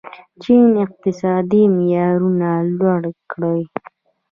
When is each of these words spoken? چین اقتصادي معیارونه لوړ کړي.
چین 0.41 0.65
اقتصادي 0.83 1.61
معیارونه 1.75 2.49
لوړ 2.77 3.01
کړي. 3.31 3.61